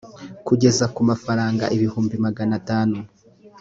[0.47, 2.97] kugeza ku mafaranga ibihumbi magana atanu